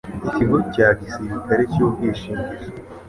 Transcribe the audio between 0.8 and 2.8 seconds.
gisirikare cy ubwishingizi